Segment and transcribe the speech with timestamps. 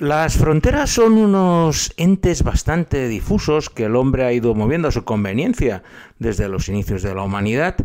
[0.00, 5.04] Las fronteras son unos entes bastante difusos que el hombre ha ido moviendo a su
[5.04, 5.84] conveniencia
[6.18, 7.76] desde los inicios de la humanidad,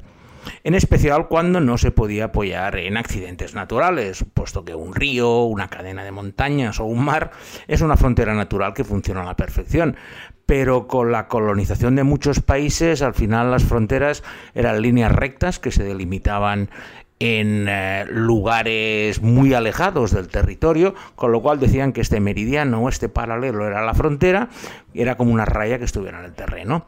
[0.63, 5.67] en especial cuando no se podía apoyar en accidentes naturales, puesto que un río, una
[5.67, 7.29] cadena de montañas o un mar
[7.67, 9.95] es una frontera natural que funciona a la perfección.
[10.47, 14.23] Pero con la colonización de muchos países, al final las fronteras
[14.55, 16.71] eran líneas rectas que se delimitaban
[17.19, 22.89] en eh, lugares muy alejados del territorio, con lo cual decían que este meridiano o
[22.89, 24.49] este paralelo era la frontera,
[24.93, 26.85] era como una raya que estuviera en el terreno.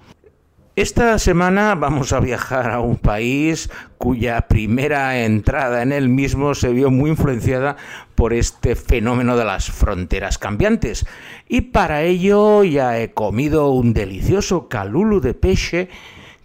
[0.77, 6.69] Esta semana vamos a viajar a un país cuya primera entrada en el mismo se
[6.69, 7.75] vio muy influenciada
[8.15, 11.05] por este fenómeno de las fronteras cambiantes.
[11.49, 15.89] Y para ello ya he comido un delicioso calulu de peixe,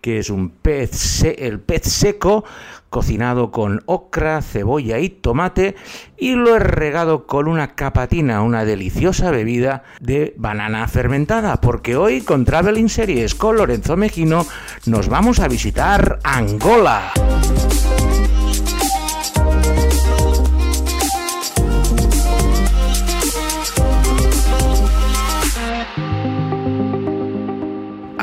[0.01, 2.45] que es un pez, el pez seco
[2.91, 5.77] cocinado con ocra, cebolla y tomate
[6.17, 12.21] y lo he regado con una capatina, una deliciosa bebida de banana fermentada, porque hoy
[12.21, 14.47] con Traveling Series con Lorenzo Mejino
[14.87, 17.13] nos vamos a visitar Angola.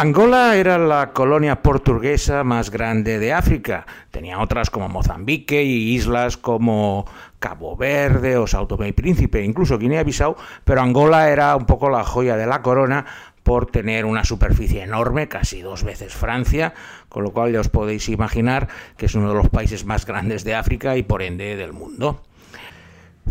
[0.03, 3.85] Angola era la colonia portuguesa más grande de África.
[4.11, 7.05] Tenía otras como Mozambique y islas como
[7.39, 12.03] Cabo Verde o Sao Tomé y Príncipe, incluso Guinea-Bissau, pero Angola era un poco la
[12.03, 13.05] joya de la corona
[13.43, 16.73] por tener una superficie enorme, casi dos veces Francia,
[17.07, 20.43] con lo cual ya os podéis imaginar que es uno de los países más grandes
[20.43, 22.23] de África y por ende del mundo.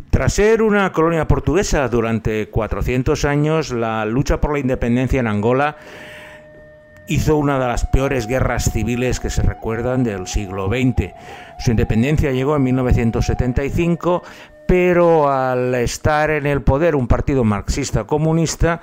[0.08, 5.76] Tras ser una colonia portuguesa durante 400 años, la lucha por la independencia en Angola
[7.06, 11.12] hizo una de las peores guerras civiles que se recuerdan del siglo XX.
[11.58, 14.22] Su independencia llegó en 1975,
[14.66, 18.80] pero al estar en el poder un partido marxista comunista,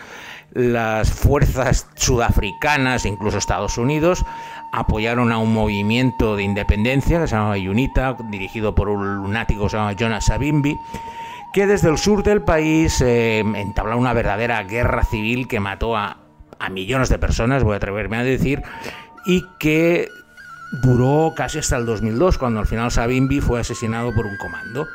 [0.52, 4.26] las fuerzas sudafricanas, incluso Estados Unidos,
[4.72, 9.70] apoyaron a un movimiento de independencia que se llamaba UNITA, dirigido por un lunático que
[9.70, 10.78] se llama Jonas Savimbi,
[11.54, 16.29] que desde el sur del país eh, entabló una verdadera guerra civil que mató a
[16.60, 18.62] a millones de personas, voy a atreverme a decir,
[19.26, 20.10] y que
[20.84, 24.88] duró casi hasta el 2002, cuando al final Sabimbi fue asesinado por un comando.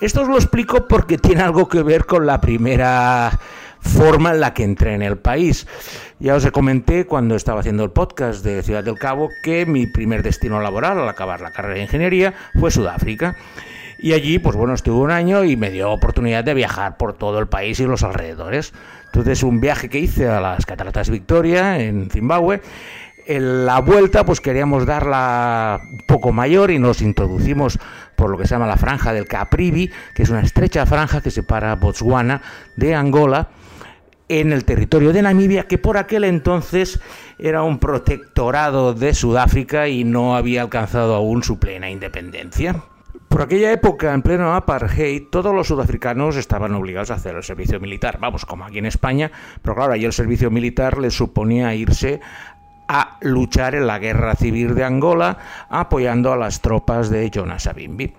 [0.00, 3.38] Esto os lo explico porque tiene algo que ver con la primera
[3.80, 5.66] forma en la que entré en el país.
[6.18, 10.22] Ya os comenté cuando estaba haciendo el podcast de Ciudad del Cabo que mi primer
[10.22, 13.36] destino laboral al acabar la carrera de ingeniería fue Sudáfrica.
[13.98, 17.38] Y allí, pues bueno, estuve un año y me dio oportunidad de viajar por todo
[17.38, 18.72] el país y los alrededores.
[19.14, 22.60] Entonces, un viaje que hice a las Cataratas Victoria, en Zimbabue,
[23.28, 27.78] en la vuelta, pues queríamos darla un poco mayor y nos introducimos
[28.16, 31.30] por lo que se llama la franja del Caprivi, que es una estrecha franja que
[31.30, 32.42] separa Botswana
[32.76, 33.50] de Angola
[34.28, 36.98] en el territorio de Namibia, que por aquel entonces
[37.38, 42.82] era un protectorado de Sudáfrica y no había alcanzado aún su plena independencia.
[43.34, 47.80] Por aquella época, en pleno apartheid, todos los sudafricanos estaban obligados a hacer el servicio
[47.80, 48.18] militar.
[48.20, 52.20] Vamos, como aquí en España, pero claro, ahí el servicio militar les suponía irse
[52.86, 55.36] a luchar en la guerra civil de Angola,
[55.68, 58.14] apoyando a las tropas de Jonas Savimbi.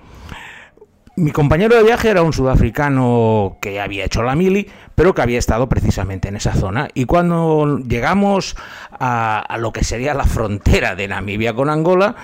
[1.16, 5.40] Mi compañero de viaje era un sudafricano que había hecho la mili, pero que había
[5.40, 6.90] estado precisamente en esa zona.
[6.94, 8.58] Y cuando llegamos
[8.92, 12.18] a, a lo que sería la frontera de Namibia con Angola,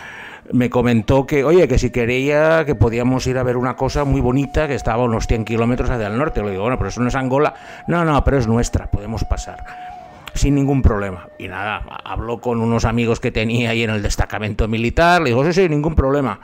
[0.53, 4.21] me comentó que, oye, que si quería que podíamos ir a ver una cosa muy
[4.21, 6.43] bonita que estaba a unos 100 kilómetros hacia el norte.
[6.43, 7.53] Le digo, bueno, pero eso no es Angola.
[7.87, 9.63] No, no, pero es nuestra, podemos pasar
[10.33, 11.27] sin ningún problema.
[11.37, 15.43] Y nada, habló con unos amigos que tenía ahí en el destacamento militar, le digo,
[15.43, 16.39] sí, sí, ningún problema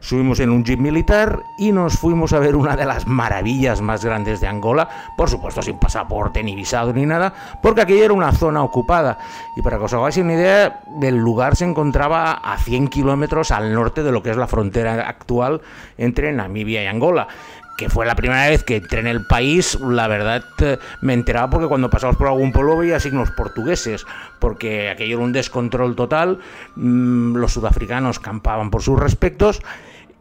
[0.00, 4.04] subimos en un jeep militar y nos fuimos a ver una de las maravillas más
[4.04, 7.32] grandes de Angola, por supuesto sin pasaporte ni visado ni nada,
[7.62, 9.18] porque aquella era una zona ocupada.
[9.56, 13.72] Y para que os hagáis una idea, el lugar se encontraba a 100 kilómetros al
[13.72, 15.60] norte de lo que es la frontera actual
[15.96, 17.28] entre Namibia y Angola
[17.78, 21.48] que fue la primera vez que entré en el país, la verdad eh, me enteraba
[21.48, 24.04] porque cuando pasamos por algún pueblo veía signos portugueses,
[24.40, 26.40] porque aquello era un descontrol total,
[26.74, 29.62] mm, los sudafricanos campaban por sus respectos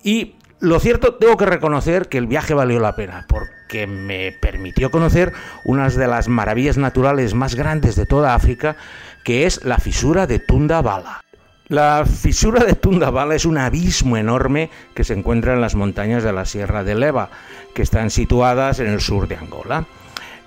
[0.03, 4.91] y lo cierto, tengo que reconocer que el viaje valió la pena, porque me permitió
[4.91, 5.33] conocer
[5.65, 8.75] una de las maravillas naturales más grandes de toda África,
[9.23, 11.21] que es la fisura de Tunda Bala.
[11.69, 16.31] La fisura de Tundabala es un abismo enorme que se encuentra en las montañas de
[16.31, 17.29] la Sierra de Leva,
[17.73, 19.85] que están situadas en el sur de Angola.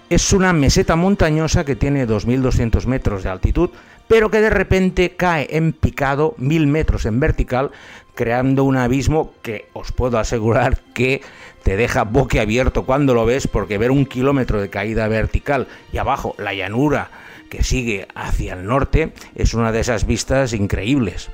[0.08, 3.68] Es una meseta montañosa que tiene 2.200 metros de altitud,
[4.08, 7.70] pero que de repente cae en picado mil metros en vertical,
[8.14, 11.20] creando un abismo que os puedo asegurar que
[11.62, 16.34] te deja boquiabierto cuando lo ves, porque ver un kilómetro de caída vertical y abajo
[16.38, 17.10] la llanura
[17.50, 21.28] que sigue hacia el norte es una de esas vistas increíbles.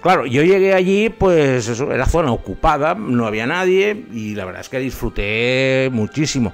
[0.00, 4.68] Claro, yo llegué allí, pues era zona ocupada, no había nadie y la verdad es
[4.68, 6.52] que disfruté muchísimo.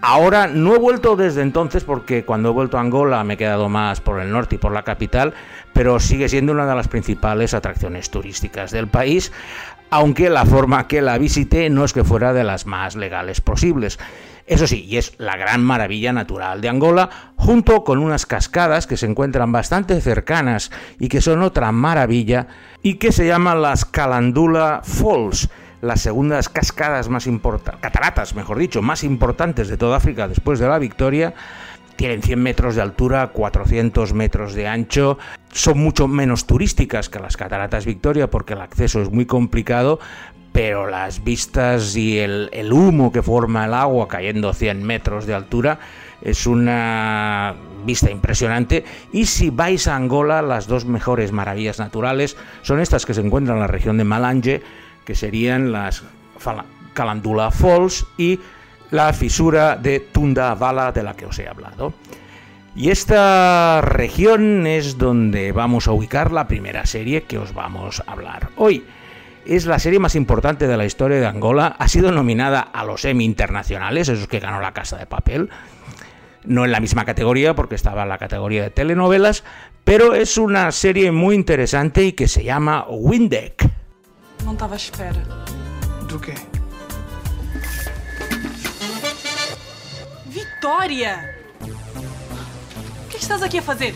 [0.00, 3.68] Ahora no he vuelto desde entonces porque cuando he vuelto a Angola me he quedado
[3.68, 5.34] más por el norte y por la capital,
[5.72, 9.32] pero sigue siendo una de las principales atracciones turísticas del país,
[9.90, 13.98] aunque la forma que la visité no es que fuera de las más legales posibles.
[14.48, 18.96] Eso sí, y es la gran maravilla natural de Angola, junto con unas cascadas que
[18.96, 22.48] se encuentran bastante cercanas y que son otra maravilla,
[22.82, 25.50] y que se llaman las Calandula Falls
[25.80, 30.66] las segundas cascadas más importantes, cataratas, mejor dicho, más importantes de toda África después de
[30.66, 31.34] la Victoria.
[31.96, 35.18] Tienen 100 metros de altura, 400 metros de ancho.
[35.52, 39.98] Son mucho menos turísticas que las cataratas Victoria porque el acceso es muy complicado,
[40.52, 45.78] pero las vistas y el, humo que forma el agua cayendo 100 metros de altura
[46.20, 47.54] es una
[47.84, 53.14] vista impresionante y si vais a Angola las dos mejores maravillas naturales son estas que
[53.14, 54.62] se encuentran en la región de Malanje
[55.04, 56.02] que serían las
[56.92, 58.40] Calandula Falls y
[58.90, 61.94] la fisura de Tunda Vala de la que os he hablado.
[62.74, 68.12] Y esta región es donde vamos a ubicar la primera serie que os vamos a
[68.12, 68.84] hablar hoy.
[69.48, 73.06] Es la serie más importante de la historia de Angola, ha sido nominada a los
[73.06, 75.48] Emmy internacionales, esos que ganó la Casa de Papel,
[76.44, 79.44] no en la misma categoría porque estaba en la categoría de telenovelas,
[79.84, 83.70] pero es una serie muy interesante y que se llama Windeck.
[84.44, 85.24] Não estava à espera.
[86.06, 86.34] Do quê?
[90.26, 91.34] Vitória!
[91.62, 93.94] O que é que estás aqui a?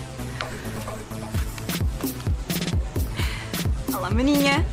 [3.94, 4.64] Olá, maninha.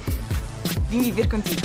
[0.89, 1.62] Vim viver contigo.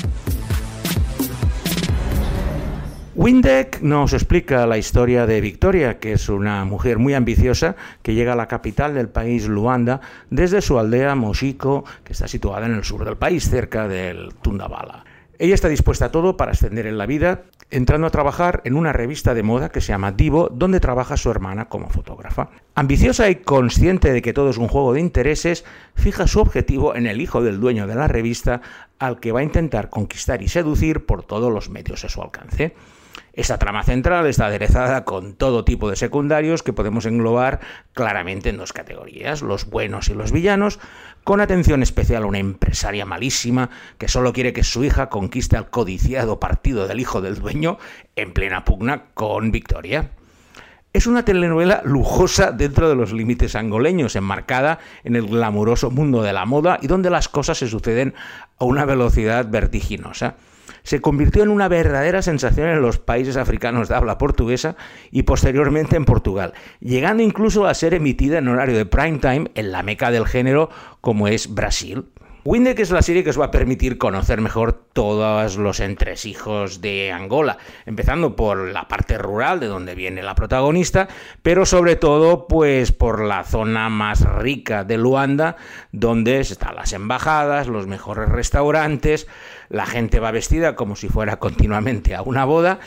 [3.16, 8.32] Windeck nos explica la historia de Victoria, que es una mujer muy ambiciosa que llega
[8.32, 10.00] a la capital del país, Luanda,
[10.30, 15.04] desde su aldea Moshiko, que está situada en el sur del país, cerca del Tundabala.
[15.38, 18.92] Ella está dispuesta a todo para ascender en la vida, entrando a trabajar en una
[18.92, 22.50] revista de moda que se llama Divo, donde trabaja su hermana como fotógrafa.
[22.74, 25.64] Ambiciosa y consciente de que todo es un juego de intereses,
[25.94, 28.60] fija su objetivo en el hijo del dueño de la revista,
[28.98, 32.74] al que va a intentar conquistar y seducir por todos los medios a su alcance.
[33.32, 37.60] Esta trama central está aderezada con todo tipo de secundarios que podemos englobar
[37.92, 40.78] claramente en dos categorías, los buenos y los villanos,
[41.24, 45.68] con atención especial a una empresaria malísima que solo quiere que su hija conquiste al
[45.70, 47.78] codiciado partido del hijo del dueño
[48.14, 50.10] en plena pugna con Victoria.
[50.92, 56.32] Es una telenovela lujosa dentro de los límites angoleños, enmarcada en el glamuroso mundo de
[56.32, 58.14] la moda y donde las cosas se suceden
[58.60, 60.36] a una velocidad vertiginosa
[60.84, 64.76] se convirtió en una verdadera sensación en los países africanos de habla portuguesa
[65.10, 69.72] y posteriormente en Portugal, llegando incluso a ser emitida en horario de prime time en
[69.72, 70.70] la meca del género
[71.00, 72.04] como es Brasil.
[72.46, 77.10] Windeck es la serie que os va a permitir conocer mejor todos los entresijos de
[77.10, 81.08] Angola, empezando por la parte rural de donde viene la protagonista,
[81.42, 85.56] pero sobre todo pues por la zona más rica de Luanda,
[85.90, 89.26] donde están las embajadas, los mejores restaurantes,
[89.68, 92.80] la gente va vestida como si fuera continuamente a una boda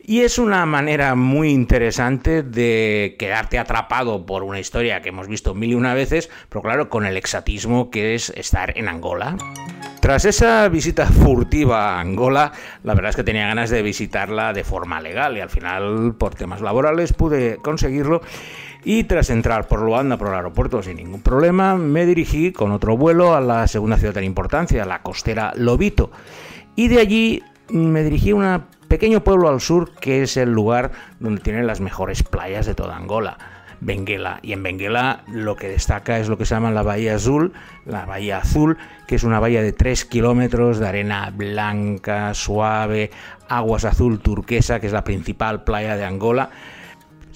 [0.00, 5.54] y es una manera muy interesante de quedarte atrapado por una historia que hemos visto
[5.54, 9.36] mil y una veces, pero claro, con el exatismo que es estar en Angola.
[10.00, 12.52] Tras esa visita furtiva a Angola,
[12.84, 16.36] la verdad es que tenía ganas de visitarla de forma legal y al final, por
[16.36, 18.20] temas laborales, pude conseguirlo.
[18.84, 22.96] Y tras entrar por Luanda, por el aeropuerto, sin ningún problema, me dirigí con otro
[22.96, 26.12] vuelo a la segunda ciudad de importancia, la costera Lobito.
[26.76, 30.92] Y de allí me dirigí a una pequeño pueblo al sur que es el lugar
[31.18, 33.36] donde tienen las mejores playas de toda Angola.
[33.80, 34.40] Benguela.
[34.42, 37.52] Y en Benguela lo que destaca es lo que se llama la Bahía Azul,
[37.86, 43.10] la Bahía Azul, que es una bahía de 3 kilómetros de arena blanca, suave,
[43.48, 46.50] aguas azul turquesa, que es la principal playa de Angola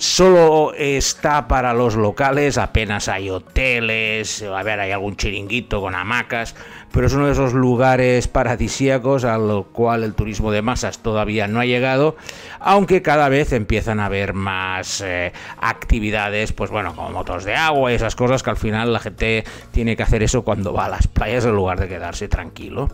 [0.03, 6.57] solo está para los locales, apenas hay hoteles, a ver, hay algún chiringuito con hamacas,
[6.91, 11.61] pero es uno de esos lugares paradisíacos al cual el turismo de masas todavía no
[11.61, 12.17] ha llegado,
[12.59, 17.93] aunque cada vez empiezan a haber más eh, actividades, pues bueno, como motos de agua
[17.93, 20.89] y esas cosas que al final la gente tiene que hacer eso cuando va a
[20.89, 22.89] las playas en lugar de quedarse tranquilo.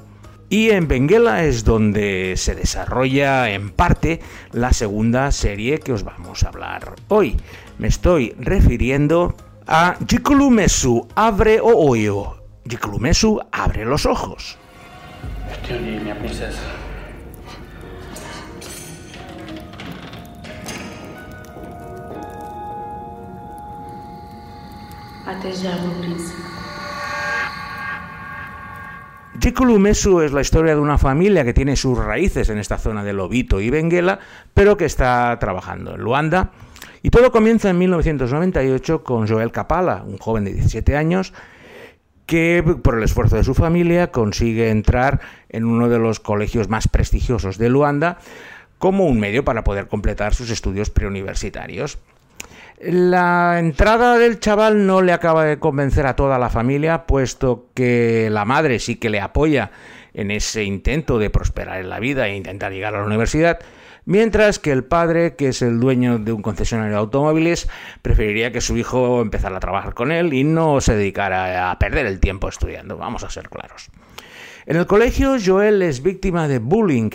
[0.50, 4.20] Y en Benguela es donde se desarrolla en parte
[4.52, 7.36] la segunda serie que os vamos a hablar hoy.
[7.78, 9.34] Me estoy refiriendo
[9.66, 12.42] a Jikulumesu, abre o oyo.
[12.66, 14.56] Jikulumesu, abre los ojos.
[15.68, 16.62] Minha princesa.
[25.26, 26.57] Até já, meu príncipe.
[29.40, 33.12] Jikulumesu es la historia de una familia que tiene sus raíces en esta zona de
[33.12, 34.18] Lobito y Benguela,
[34.52, 36.50] pero que está trabajando en Luanda.
[37.02, 41.32] Y todo comienza en 1998 con Joel Kapala, un joven de 17 años,
[42.26, 46.88] que por el esfuerzo de su familia consigue entrar en uno de los colegios más
[46.88, 48.18] prestigiosos de Luanda
[48.78, 51.98] como un medio para poder completar sus estudios preuniversitarios.
[52.80, 58.28] La entrada del chaval no le acaba de convencer a toda la familia, puesto que
[58.30, 59.72] la madre sí que le apoya
[60.14, 63.58] en ese intento de prosperar en la vida e intentar llegar a la universidad,
[64.04, 67.68] mientras que el padre, que es el dueño de un concesionario de automóviles,
[68.00, 72.06] preferiría que su hijo empezara a trabajar con él y no se dedicara a perder
[72.06, 73.90] el tiempo estudiando, vamos a ser claros.
[74.66, 77.10] En el colegio, Joel es víctima de bullying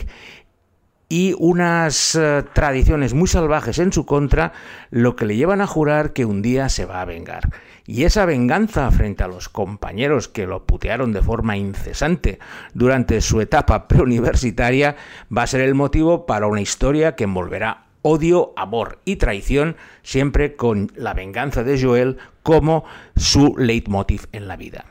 [1.14, 4.52] y unas eh, tradiciones muy salvajes en su contra,
[4.90, 7.52] lo que le llevan a jurar que un día se va a vengar.
[7.86, 12.40] Y esa venganza frente a los compañeros que lo putearon de forma incesante
[12.74, 14.96] durante su etapa preuniversitaria
[15.32, 20.56] va a ser el motivo para una historia que envolverá odio, amor y traición, siempre
[20.56, 24.86] con la venganza de Joel como su leitmotiv en la vida.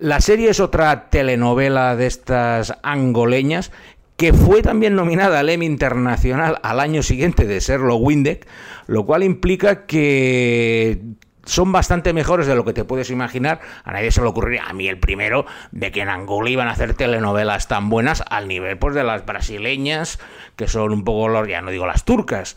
[0.00, 3.72] La serie es otra telenovela de estas angoleñas
[4.18, 8.48] que fue también nominada al Emmy Internacional al año siguiente de serlo Windeck,
[8.88, 11.00] lo cual implica que
[11.44, 13.60] son bastante mejores de lo que te puedes imaginar.
[13.84, 16.72] A nadie se le ocurriría, a mí el primero, de que en Angola iban a
[16.72, 20.18] hacer telenovelas tan buenas al nivel pues, de las brasileñas,
[20.56, 22.56] que son un poco, ya no digo las turcas.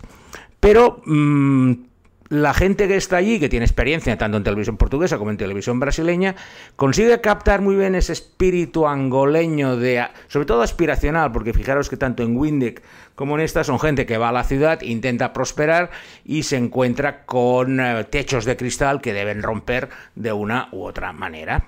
[0.60, 1.74] Pero mmm,
[2.32, 5.82] la gente que está allí, que tiene experiencia tanto en televisión portuguesa como en televisión
[5.82, 6.38] brasileña,
[6.78, 12.24] consigue captar muy bien ese espíritu angoleño, de, sobre todo aspiracional, porque fijaros que tanto
[12.24, 12.82] en Windeck
[13.16, 15.92] como en esta son gente que va a la ciudad, intenta prosperar
[16.24, 21.12] y se encuentra con eh, techos de cristal que deben romper de una u otra
[21.12, 21.66] manera.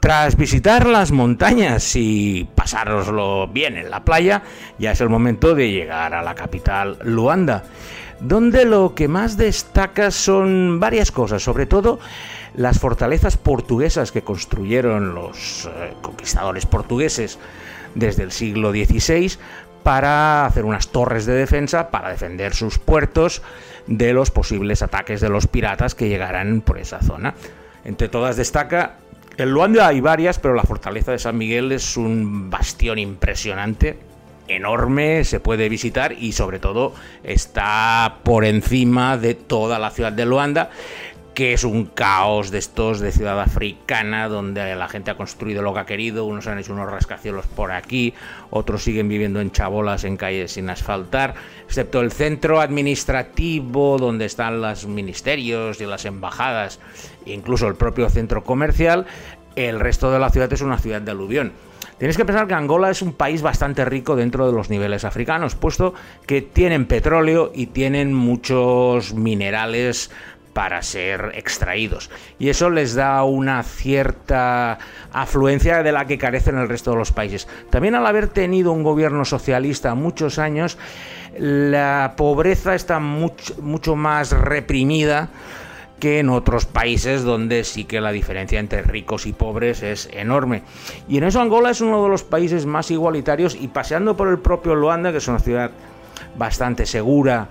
[0.00, 4.42] Tras visitar las montañas y pasároslo bien en la playa,
[4.78, 7.64] ya es el momento de llegar a la capital Luanda
[8.20, 11.98] donde lo que más destaca son varias cosas, sobre todo
[12.54, 17.38] las fortalezas portuguesas que construyeron los eh, conquistadores portugueses
[17.94, 19.32] desde el siglo XVI
[19.82, 23.42] para hacer unas torres de defensa para defender sus puertos
[23.86, 27.34] de los posibles ataques de los piratas que llegaran por esa zona.
[27.84, 28.96] Entre todas destaca
[29.36, 33.98] el Luanda hay varias, pero la fortaleza de San Miguel es un bastión impresionante
[34.48, 40.26] enorme, se puede visitar y sobre todo está por encima de toda la ciudad de
[40.26, 40.70] Luanda
[41.36, 45.74] que es un caos de estos de ciudad africana, donde la gente ha construido lo
[45.74, 48.14] que ha querido, unos han hecho unos rascacielos por aquí,
[48.48, 51.34] otros siguen viviendo en chabolas en calles sin asfaltar,
[51.66, 56.80] excepto el centro administrativo donde están los ministerios y las embajadas,
[57.26, 59.04] incluso el propio centro comercial,
[59.56, 61.52] el resto de la ciudad es una ciudad de aluvión.
[61.98, 65.54] Tenéis que pensar que Angola es un país bastante rico dentro de los niveles africanos,
[65.54, 65.94] puesto
[66.26, 70.10] que tienen petróleo y tienen muchos minerales
[70.56, 72.08] para ser extraídos.
[72.38, 74.78] Y eso les da una cierta
[75.12, 77.46] afluencia de la que carecen el resto de los países.
[77.68, 80.78] También al haber tenido un gobierno socialista muchos años,
[81.38, 85.28] la pobreza está mucho, mucho más reprimida
[85.98, 90.62] que en otros países donde sí que la diferencia entre ricos y pobres es enorme.
[91.08, 94.38] Y en eso Angola es uno de los países más igualitarios y paseando por el
[94.38, 95.70] propio Luanda, que es una ciudad
[96.36, 97.48] bastante segura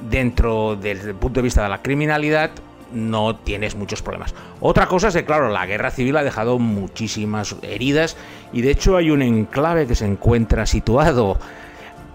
[0.00, 2.50] dentro del punto de vista de la criminalidad,
[2.92, 4.34] no tienes muchos problemas.
[4.60, 8.16] Otra cosa es que, claro, la guerra civil ha dejado muchísimas heridas
[8.52, 11.38] y de hecho hay un enclave que se encuentra situado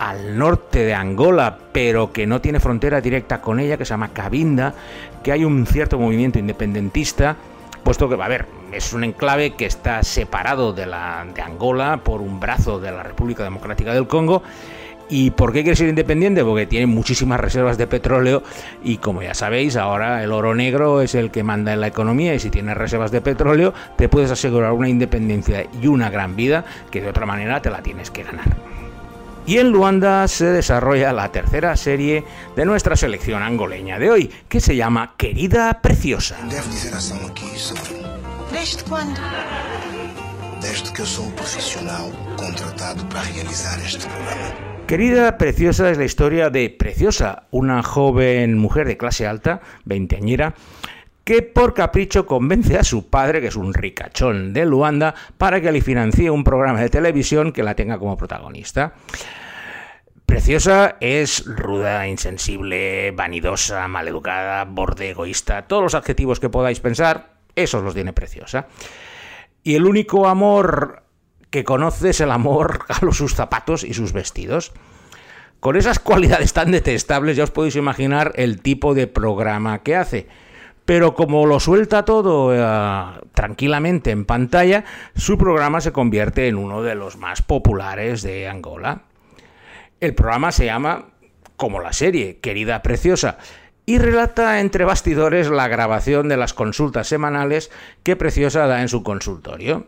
[0.01, 4.10] al norte de Angola, pero que no tiene frontera directa con ella, que se llama
[4.10, 4.74] Cabinda,
[5.22, 7.36] que hay un cierto movimiento independentista,
[7.84, 12.22] puesto que, a ver, es un enclave que está separado de, la, de Angola por
[12.22, 14.41] un brazo de la República Democrática del Congo.
[15.08, 16.43] ¿Y por qué quiere ser independiente?
[16.43, 18.41] Porque tiene muchísimas reservas de petróleo
[18.84, 22.34] y como ya sabéis, ahora el oro negro es el que manda en la economía
[22.34, 26.65] y si tienes reservas de petróleo te puedes asegurar una independencia y una gran vida
[26.89, 28.48] que de otra manera te la tienes que ganar.
[29.51, 32.24] Y en Luanda se desarrolla la tercera serie
[32.55, 36.38] de nuestra selección angoleña de hoy, que se llama Querida Preciosa.
[36.46, 36.89] Desde
[40.62, 44.86] desde que o profissional contratado para realizar este programa.
[44.88, 50.55] Querida Preciosa es la historia de Preciosa, una joven mujer de clase alta, veinteañera,
[51.25, 55.74] que por capricho convence a su padre, que es un ricachón de Luanda, para que
[55.74, 58.93] le financie un programa de televisión que la tenga como protagonista.
[60.32, 67.84] Preciosa es ruda, insensible, vanidosa, maleducada, borde, egoísta, todos los adjetivos que podáis pensar, esos
[67.84, 68.68] los tiene Preciosa.
[69.62, 71.04] Y el único amor
[71.50, 74.72] que conoce es el amor a sus zapatos y sus vestidos.
[75.60, 80.30] Con esas cualidades tan detestables ya os podéis imaginar el tipo de programa que hace.
[80.86, 86.84] Pero como lo suelta todo eh, tranquilamente en pantalla, su programa se convierte en uno
[86.84, 89.11] de los más populares de Angola.
[90.01, 91.10] El programa se llama,
[91.58, 93.38] como la serie, Querida Preciosa,
[93.86, 97.70] y relata entre bastidores la grabación de las consultas semanales
[98.01, 99.86] que Preciosa da en su consultorio.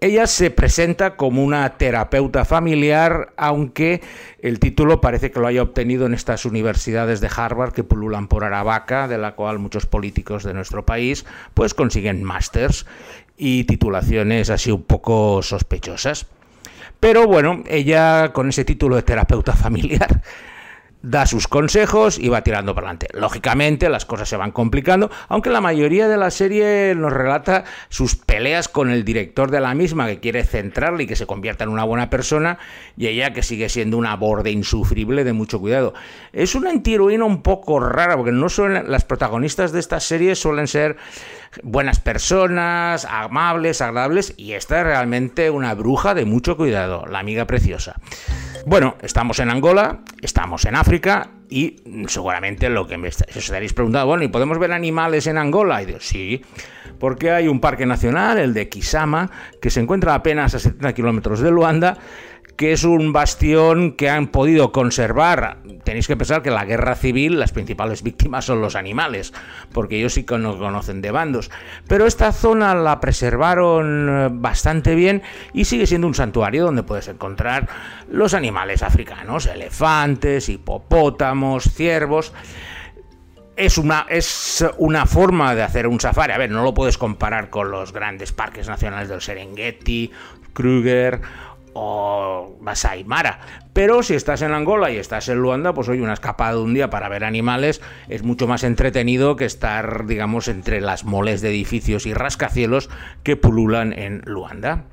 [0.00, 4.00] Ella se presenta como una terapeuta familiar, aunque
[4.40, 8.42] el título parece que lo haya obtenido en estas universidades de Harvard que pululan por
[8.42, 12.84] Aravaca, de la cual muchos políticos de nuestro país pues consiguen másters
[13.36, 16.26] y titulaciones así un poco sospechosas.
[17.02, 20.22] Pero bueno, ella con ese título de terapeuta familiar
[21.02, 23.08] da sus consejos y va tirando para adelante.
[23.12, 28.14] Lógicamente las cosas se van complicando, aunque la mayoría de la serie nos relata sus
[28.14, 31.70] peleas con el director de la misma que quiere centrarle y que se convierta en
[31.70, 32.58] una buena persona
[32.96, 35.94] y ella que sigue siendo una borde insufrible de mucho cuidado.
[36.32, 40.68] Es una antiheroína un poco rara porque no suelen, las protagonistas de estas series suelen
[40.68, 40.96] ser
[41.62, 47.46] buenas personas, amables, agradables y esta es realmente una bruja de mucho cuidado, la amiga
[47.46, 47.96] preciosa.
[48.64, 54.22] Bueno, estamos en Angola, estamos en África y seguramente lo que me estaréis preguntando, bueno,
[54.22, 55.82] ¿y podemos ver animales en Angola?
[55.82, 56.44] Y digo, sí,
[57.00, 59.28] porque hay un parque nacional, el de Kisama,
[59.60, 61.98] que se encuentra apenas a 70 kilómetros de Luanda,
[62.62, 65.58] que es un bastión que han podido conservar.
[65.82, 69.32] Tenéis que pensar que en la guerra civil las principales víctimas son los animales,
[69.72, 71.50] porque ellos sí que no conocen de bandos.
[71.88, 77.08] Pero esta zona la preservaron eh, bastante bien y sigue siendo un santuario donde puedes
[77.08, 77.68] encontrar
[78.08, 82.32] los animales africanos, elefantes, hipopótamos, ciervos
[83.56, 86.32] es una, es una forma de hacer un safari.
[86.32, 90.12] A ver, no lo puedes comparar con los grandes parques nacionales del Serengeti,
[90.52, 91.20] Kruger
[91.74, 93.40] o Masai Mara.
[93.72, 96.74] Pero si estás en Angola y estás en Luanda, pues hoy una escapada de un
[96.74, 101.50] día para ver animales es mucho más entretenido que estar, digamos, entre las moles de
[101.50, 102.90] edificios y rascacielos
[103.22, 104.84] que pululan en Luanda.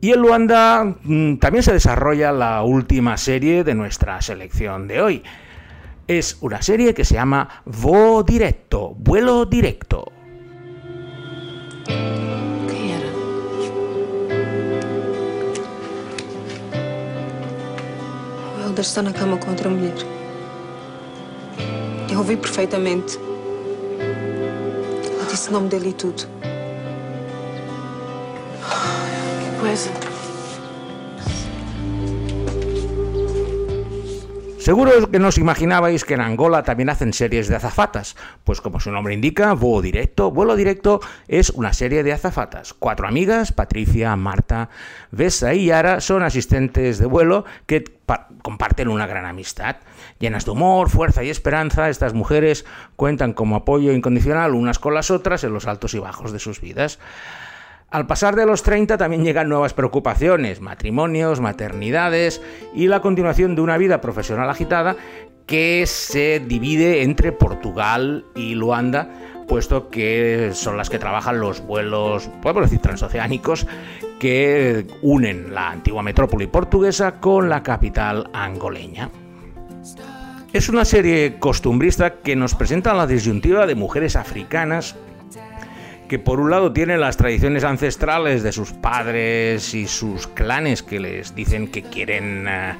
[0.00, 5.22] Y en Luanda mm, también se desarrolla la última serie de nuestra selección de hoy.
[6.08, 10.10] Es una serie que se llama Vo Directo, vuelo directo.
[18.72, 19.92] Helder está na cama com outra mulher.
[22.10, 23.18] Eu ouvi perfeitamente.
[25.04, 26.22] Ela disse o nome dele e tudo.
[28.62, 30.11] Que coisa.
[34.62, 38.78] Seguro que no os imaginabais que en Angola también hacen series de azafatas, pues como
[38.78, 42.72] su nombre indica, Vuelo Directo, Vuelo Directo es una serie de azafatas.
[42.72, 44.70] Cuatro amigas, Patricia, Marta,
[45.10, 47.82] Vesa y Yara, son asistentes de vuelo que
[48.42, 49.78] comparten una gran amistad.
[50.20, 55.10] Llenas de humor, fuerza y esperanza, estas mujeres cuentan como apoyo incondicional unas con las
[55.10, 57.00] otras en los altos y bajos de sus vidas.
[57.92, 62.40] Al pasar de los 30 también llegan nuevas preocupaciones, matrimonios, maternidades
[62.74, 64.96] y la continuación de una vida profesional agitada
[65.44, 69.10] que se divide entre Portugal y Luanda,
[69.46, 73.66] puesto que son las que trabajan los vuelos, podemos decir, transoceánicos
[74.18, 79.10] que unen la antigua metrópoli portuguesa con la capital angoleña.
[80.54, 84.96] Es una serie costumbrista que nos presenta la disyuntiva de mujeres africanas
[86.12, 91.00] que por un lado tienen las tradiciones ancestrales de sus padres y sus clanes que
[91.00, 92.74] les dicen que quieren eh,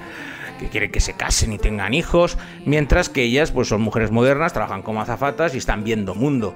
[0.61, 4.53] que quieren que se casen y tengan hijos, mientras que ellas pues son mujeres modernas,
[4.53, 6.55] trabajan como azafatas y están viendo mundo.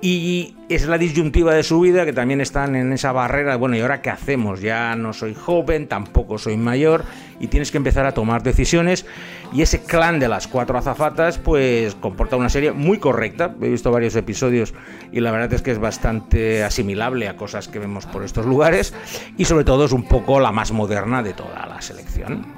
[0.00, 3.80] Y es la disyuntiva de su vida que también están en esa barrera, bueno, ¿y
[3.80, 4.60] ahora qué hacemos?
[4.60, 7.04] Ya no soy joven, tampoco soy mayor
[7.40, 9.06] y tienes que empezar a tomar decisiones.
[9.52, 13.54] Y ese clan de las cuatro azafatas pues comporta una serie muy correcta.
[13.60, 14.74] He visto varios episodios
[15.12, 18.94] y la verdad es que es bastante asimilable a cosas que vemos por estos lugares
[19.36, 22.53] y sobre todo es un poco la más moderna de toda la selección.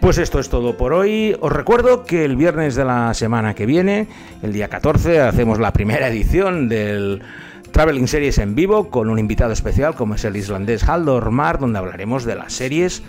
[0.00, 1.36] Pues esto es todo por hoy.
[1.40, 4.08] Os recuerdo que el viernes de la semana que viene,
[4.42, 7.20] el día 14, hacemos la primera edición del
[7.70, 11.78] Traveling Series en vivo con un invitado especial como es el islandés Haldor Mar, donde
[11.78, 13.02] hablaremos de las series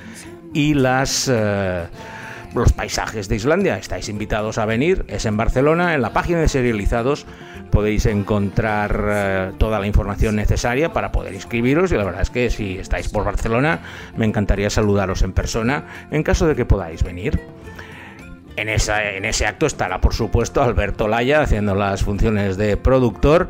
[0.54, 1.30] y las...
[1.32, 1.86] Eh,
[2.54, 3.78] los paisajes de Islandia.
[3.78, 7.26] Estáis invitados a venir, es en Barcelona, en la página de Serializados
[7.72, 12.50] podéis encontrar eh, toda la información necesaria para poder inscribiros y la verdad es que
[12.50, 13.80] si estáis por Barcelona
[14.16, 17.61] me encantaría saludaros en persona en caso de que podáis venir.
[18.56, 23.50] En, en, ese acto estará, por supuesto, Alberto Laya haciendo las funciones de productor.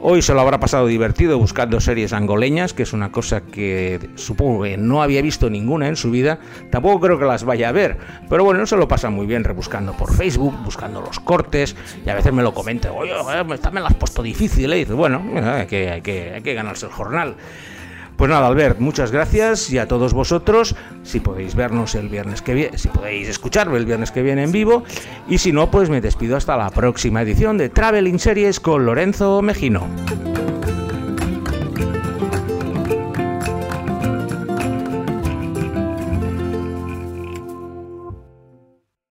[0.00, 4.62] Hoy se lo habrá pasado divertido buscando series angoleñas, que es una cosa que supongo
[4.62, 6.38] que no había visto ninguna en su vida.
[6.70, 9.92] Tampoco creo que las vaya a ver, pero bueno, se lo pasa muy bien rebuscando
[9.92, 13.12] por Facebook, buscando los cortes, y a veces me lo comenta, oye,
[13.72, 14.76] me las has puesto difícil, ¿eh?
[14.76, 17.36] y dice, bueno, hay que ganarse el jornal.
[18.18, 22.52] Pues nada, Albert, muchas gracias y a todos vosotros, si podéis vernos el viernes que
[22.52, 24.82] viene, si podéis escucharme el viernes que viene en vivo,
[25.28, 29.40] y si no, pues me despido hasta la próxima edición de Traveling Series con Lorenzo
[29.40, 29.86] Mejino.